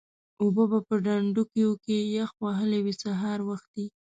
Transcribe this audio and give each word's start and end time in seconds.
اوبه 0.41 0.63
به 0.71 0.79
په 0.87 0.95
ډنډوکیو 1.03 1.69
کې 1.83 1.97
یخ 2.17 2.31
وهلې 2.43 2.79
وې 2.81 2.93
سهار 3.03 3.39
وختي. 3.49 3.85